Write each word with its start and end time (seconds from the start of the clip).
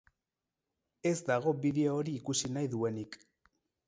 Ez 1.09 1.19
dago 1.27 1.53
bideo 1.65 1.91
hori 1.99 2.15
ikusi 2.21 2.51
nahi 2.57 2.71
duenik. 2.73 3.19